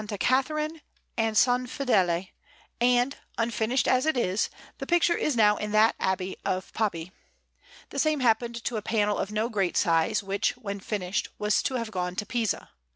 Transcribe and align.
Catharine, 0.19 0.81
and 1.15 1.33
S. 1.35 1.45
Fedele; 1.45 2.29
and, 2.79 3.17
unfinished 3.37 3.87
as 3.87 4.07
it 4.07 4.17
is, 4.17 4.49
the 4.79 4.87
picture 4.87 5.15
is 5.15 5.35
now 5.35 5.57
in 5.57 5.73
that 5.73 5.93
Abbey 5.99 6.35
of 6.43 6.73
Poppi. 6.73 7.11
The 7.91 7.99
same 7.99 8.21
happened 8.21 8.63
to 8.63 8.77
a 8.77 8.81
panel 8.81 9.19
of 9.19 9.31
no 9.31 9.47
great 9.47 9.77
size, 9.77 10.23
which, 10.23 10.53
when 10.57 10.79
finished, 10.79 11.27
was 11.37 11.61
to 11.61 11.75
have 11.75 11.91
gone 11.91 12.15
to 12.15 12.25
Pisa. 12.25 12.71